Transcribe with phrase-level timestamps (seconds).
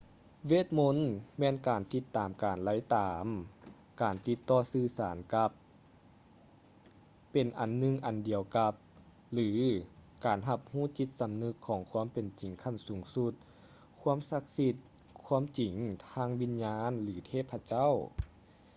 [0.47, 0.97] ເວດມົນ
[1.39, 3.25] ແມ່ນການຕິດຕາມການໄລ່ຕາມ
[4.01, 5.51] ການຕິດຕໍ່ສື່ສານກັບ
[7.31, 8.73] ເປັນອັນໜຶ່ງອັນດຽວກັບ
[9.33, 9.49] ຫຼື
[10.25, 13.33] ການຮັບຮູ້ຈິດສຳນຶກຂອງຄວາມເປັນຈິງຂັ້ນສູງສຸດ
[14.01, 14.75] ຄວາມສັກສິດ
[15.25, 15.73] ຄວາມຈິງ
[16.09, 17.91] ທາງວິນຍານ ຫຼື ເທບພະເຈົ້າ